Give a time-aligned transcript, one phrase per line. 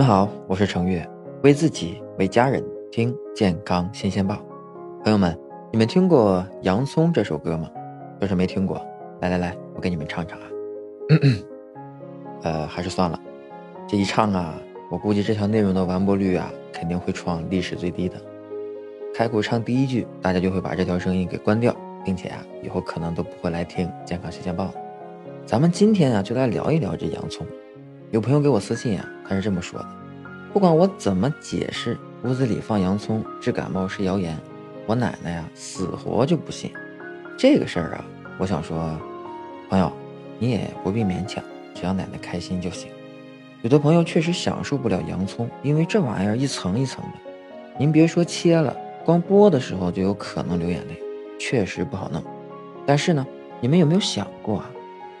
[0.00, 1.06] 们好，我是程月，
[1.42, 4.42] 为自己为家人听健康新鲜报。
[5.04, 5.38] 朋友们，
[5.70, 7.68] 你们听过《洋葱》这首歌吗？
[8.18, 8.80] 要是没听过，
[9.20, 10.46] 来来来，我给你们唱唱啊。
[12.44, 13.20] 呃，还是算了，
[13.86, 14.54] 这一唱啊，
[14.90, 18.16] 我估计这条内容的完播率啊，肯定会创历史最低的。
[19.12, 24.74] 开口唱第一句，大家就会把这条声音给关掉，并且啊，以后可能都不会来听健康新鲜报了。
[25.44, 27.46] 咱们今天啊，就来聊一聊这洋葱。
[28.10, 29.88] 有朋友给我私信啊，他是这么说的：
[30.52, 34.36] 不管我怎么解释，屋子里放洋葱治感冒是谣言，
[34.84, 36.72] 我奶奶呀死活就不信。
[37.38, 38.04] 这个事儿啊，
[38.36, 38.98] 我想说，
[39.68, 39.92] 朋友，
[40.40, 41.40] 你也不必勉强，
[41.72, 42.90] 只要奶奶开心就行。
[43.62, 47.18] 有的朋友确实享受不了洋葱，因为这玩意儿一层一层的，
[47.78, 51.00] 您别说切了，光剥的时候就有可能流眼泪，
[51.38, 52.20] 确实不好弄。
[52.84, 53.24] 但是呢，
[53.60, 54.70] 你们有没有想过啊，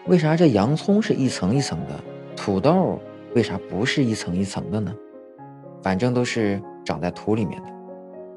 [0.08, 2.00] 为啥这洋葱是一层一层的？
[2.42, 2.98] 土豆
[3.34, 4.96] 为啥不是一层一层的呢？
[5.82, 7.68] 反正都是长在土里面的。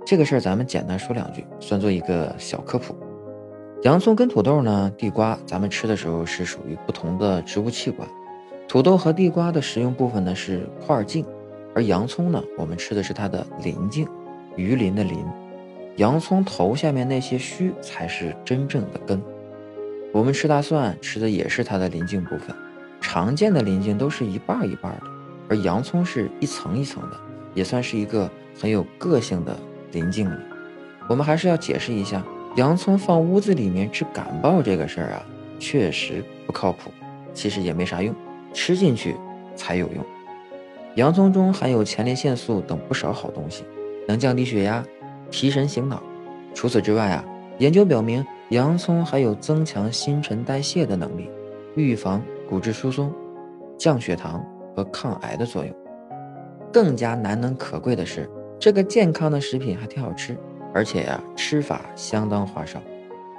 [0.05, 2.93] 这个事儿咱们简单说两句，算做一个小科普。
[3.83, 8.05] 洋葱跟土豆呢，地瓜咱们吃的时候是属于不同的植物器官。
[8.67, 11.25] 土豆和地瓜的食用部分呢是块茎，
[11.73, 14.05] 而洋葱呢，我们吃的是它的鳞茎，
[14.57, 15.25] 鱼鳞的鳞。
[15.95, 19.21] 洋葱头下面那些须才是真正的根。
[20.11, 22.53] 我们吃大蒜吃的也是它的鳞茎部分。
[23.14, 25.03] 常见的鳞茎都是一半一半的，
[25.47, 27.19] 而洋葱是一层一层的，
[27.53, 28.28] 也算是一个
[28.59, 29.56] 很有个性的
[29.92, 30.36] 鳞茎了。
[31.08, 32.23] 我们还是要解释一下，
[32.56, 35.23] 洋葱放屋子里面治感冒这个事儿啊，
[35.59, 36.89] 确实不靠谱，
[37.36, 38.16] 其实也没啥用，
[38.52, 39.16] 吃进去
[39.56, 40.03] 才有用。
[40.95, 43.64] 洋葱中含有前列腺素等不少好东西，
[44.08, 44.84] 能降低血压、
[45.30, 46.02] 提神醒脑。
[46.56, 47.23] 除此之外啊，
[47.59, 51.30] 研究表明，洋葱还有增强新陈代谢的能力，
[51.75, 52.19] 预防。
[52.53, 53.11] 骨质疏松、
[53.79, 55.75] 降血糖和抗癌的作用。
[56.71, 58.29] 更加难能可贵的是，
[58.59, 60.38] 这个健康的食品还挺好吃，
[60.72, 62.79] 而且呀，吃法相当花哨。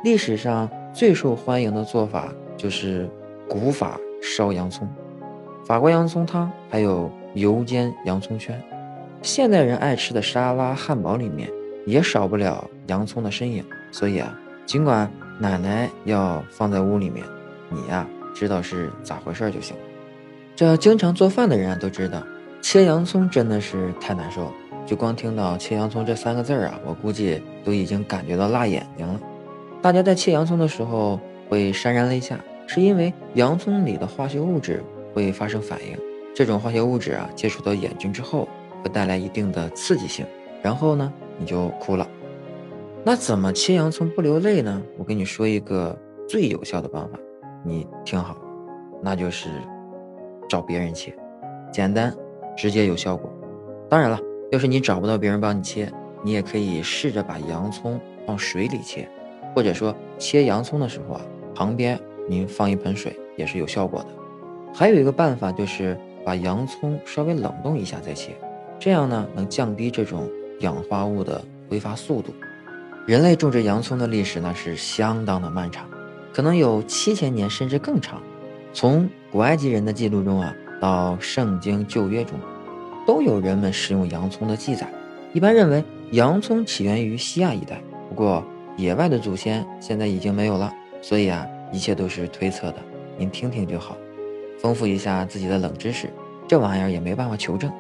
[0.02, 3.08] 历史上最受欢迎的做法就是
[3.48, 4.88] 古法烧洋葱、
[5.64, 8.60] 法国洋葱汤，还有油煎洋葱圈。
[9.22, 11.48] 现代人爱吃的沙拉、汉堡里面
[11.86, 13.64] 也少不了洋葱的身影。
[13.92, 15.08] 所以啊，尽管
[15.38, 17.24] 奶奶要放在屋里面，
[17.70, 18.04] 你呀。
[18.34, 19.76] 知道是咋回事就行。
[20.56, 22.22] 这经常做饭的人啊都知道，
[22.60, 24.52] 切洋葱真的是太难受了。
[24.86, 29.18] 就光听到切洋葱这三个字儿啊，我估计都已经感觉到辣眼睛了。
[29.80, 31.18] 大家在切洋葱的时候
[31.48, 34.82] 会潸然泪下，是因为洋葱里的化学物质
[35.14, 35.98] 会发生反应。
[36.34, 38.48] 这种化学物质啊，接触到眼睛之后
[38.82, 40.26] 会带来一定的刺激性，
[40.62, 42.06] 然后呢你就哭了。
[43.04, 44.82] 那怎么切洋葱不流泪呢？
[44.98, 47.18] 我跟你说一个最有效的办法。
[47.66, 48.36] 你听好，
[49.02, 49.48] 那就是
[50.46, 51.16] 找别人切，
[51.72, 52.14] 简单、
[52.54, 53.32] 直接、有效果。
[53.88, 54.20] 当然了，
[54.52, 55.90] 要是你找不到别人帮你切，
[56.22, 59.08] 你也可以试着把洋葱放水里切，
[59.56, 61.22] 或者说切洋葱的时候啊，
[61.54, 61.98] 旁边
[62.28, 64.08] 您放一盆水也是有效果的。
[64.74, 68.32] 还有一个办法就是把洋葱稍微冷冻一下再切，
[68.78, 72.34] 这样呢能降低这种氧化物的挥发速度。
[73.06, 75.88] 人类种植洋葱的历史呢是相当的漫长。
[76.34, 78.20] 可能有七千年甚至更长，
[78.72, 82.36] 从古埃及人的记录中啊，到圣经旧约中，
[83.06, 84.92] 都有人们食用洋葱的记载。
[85.32, 88.44] 一般认为洋葱起源于西亚一带，不过
[88.76, 92.78] 野外的祖先现在已经没有了，所以啊，一切都是推测的。
[93.16, 93.96] 您听听就好，
[94.58, 96.10] 丰富一下自己的冷知识。
[96.48, 97.72] 这玩意儿也没办法求证。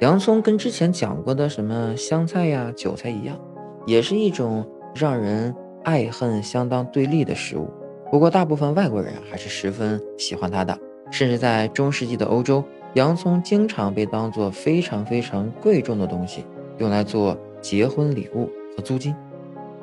[0.00, 3.38] 洋葱跟之前讲过的什么香菜呀、韭菜一样，
[3.86, 7.70] 也是一种让人爱恨相当对立的食物。
[8.12, 10.78] 不过，大部分外国人还是十分喜欢它的，
[11.10, 12.62] 甚至在中世纪的欧洲，
[12.92, 16.44] 洋葱经常被当作非常非常贵重的东西，
[16.76, 19.14] 用来做结婚礼物和租金。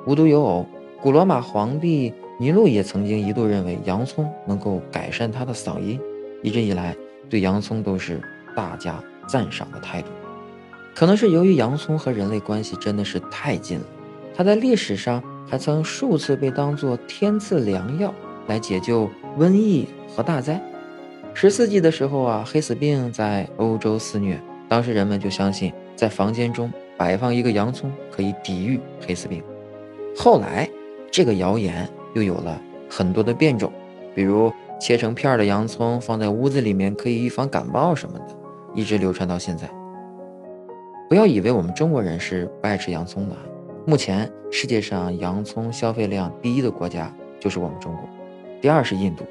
[0.05, 0.63] 无独有偶，
[1.01, 5.99] 古罗马皇帝尼禄也曾经一度认为洋葱能够改善他的嗓音，
[6.43, 6.95] 一直以来
[7.31, 8.21] 对洋葱都是
[8.55, 10.09] 大加赞赏的态度。
[10.93, 13.85] 可能是由于洋葱和人类关系真的是太近了，
[14.35, 15.19] 它在历史上。
[15.49, 18.13] 还曾数次被当作天赐良药
[18.47, 20.61] 来解救瘟疫和大灾。
[21.33, 29.41] 十四纪的时候啊，黑死病在欧洲肆虐，当时人们就相信在房间中摆放一个洋葱可以抵御黑死病。
[30.15, 30.69] 后来，
[31.09, 33.71] 这个谣言又有了很多的变种，
[34.13, 38.25] 比如切成片的洋葱放在屋子里面可以预防感冒什么的，
[38.75, 39.69] 一直流传到现在。
[41.07, 43.35] 不要以为我们中国人是不爱吃洋葱的。
[43.89, 48.07] 目前世界上洋葱消费量第一的国家就是我们中国，
[48.61, 49.25] 第二是印度。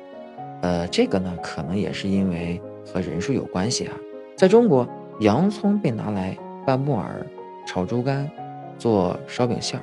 [0.62, 3.92] 呃，这个呢可能也是因为和人数有关系啊。
[4.36, 4.84] 在中国，
[5.20, 7.24] 洋葱被拿来拌木耳、
[7.68, 8.28] 炒猪肝、
[8.76, 9.82] 做烧饼馅儿。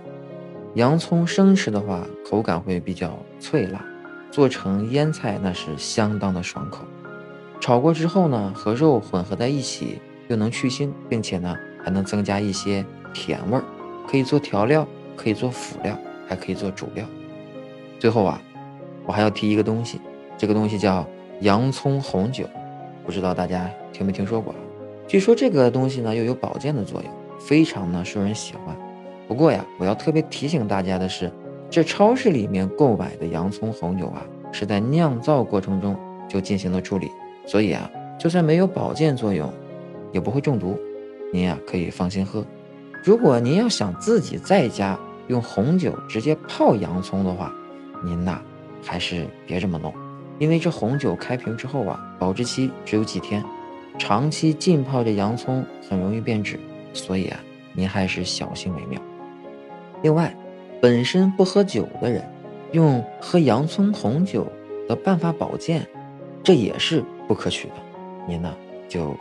[0.73, 3.79] 洋葱生吃的话，口感会比较脆辣；
[4.29, 6.83] 做成腌菜，那是相当的爽口。
[7.61, 13.63] 炒过之后呢，和肉混合在一起，又能去腥，并且呢，还能增加一些甜味儿，
[14.07, 15.97] 可以做调料，可以做辅料，
[16.27, 17.05] 还可以做主料。
[17.99, 18.41] 最后啊，
[19.05, 19.99] 我还要提一个东西，
[20.37, 21.05] 这个东西叫
[21.41, 22.45] 洋葱红酒，
[23.05, 24.53] 不知道大家听没听说过？
[25.07, 28.75] 据说这个东西呢，又有保健的作用，非常呢受人喜欢。
[29.27, 31.31] 不过呀，我要特别提醒大家的是，
[31.69, 35.95] 这超市里面购买的洋葱红酒啊，是在酿造过程中
[36.27, 37.09] 就进行了处理，
[37.45, 39.51] 所以啊，就算没有保健作用，
[40.11, 40.77] 也不会中毒，
[41.31, 42.45] 您呀可以放心喝。
[43.05, 44.97] 如果您要想自己在家
[45.27, 47.53] 用红酒直接泡洋葱的话，
[48.03, 48.41] 您呐
[48.83, 49.93] 还是别这么弄，
[50.39, 53.45] 因为这红酒开瓶之后啊，保质期只有几天，
[53.99, 56.59] 长期浸泡着洋葱很容易变质，
[56.93, 57.39] 所以啊，
[57.73, 58.99] 您还是小心为妙。
[60.01, 60.35] 另外，
[60.81, 62.27] 本身不喝酒的人，
[62.71, 64.47] 用喝洋葱红酒
[64.89, 65.87] 的办法保健，
[66.41, 67.75] 这也是不可取的。
[68.27, 68.51] 您呢，
[68.89, 69.15] 就。